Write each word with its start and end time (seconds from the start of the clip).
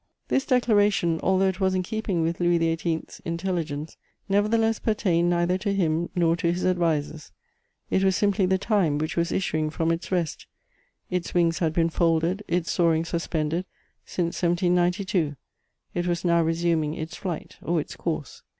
This 0.29 0.47
declaration, 0.47 1.19
although 1.21 1.49
it 1.49 1.59
was 1.59 1.75
in 1.75 1.83
keeping 1.83 2.23
with 2.23 2.39
Louis 2.39 2.57
XVIII.'s 2.57 3.21
intelligence, 3.23 3.97
nevertheless 4.27 4.79
pertained 4.79 5.29
neither 5.29 5.59
to 5.59 5.71
him 5.75 6.09
nor 6.15 6.35
to 6.37 6.51
his 6.51 6.65
advisers; 6.65 7.31
it 7.91 8.03
was 8.03 8.15
simply 8.15 8.47
the 8.47 8.57
time 8.57 8.97
which 8.97 9.15
was 9.15 9.31
issuing 9.31 9.69
from 9.69 9.91
its 9.91 10.11
rest: 10.11 10.47
its 11.11 11.35
wings 11.35 11.59
had 11.59 11.71
been 11.73 11.89
folded, 11.91 12.41
its 12.47 12.71
soaring 12.71 13.05
suspended 13.05 13.63
since 14.03 14.41
1792; 14.41 15.35
it 15.93 16.07
was 16.07 16.25
now 16.25 16.41
resuming 16.41 16.95
its 16.95 17.15
flight, 17.15 17.57
or 17.61 17.79
its 17.79 17.95
course. 17.95 18.41